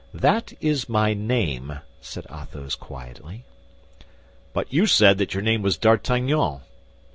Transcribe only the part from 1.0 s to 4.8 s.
name," said Athos, quietly. "But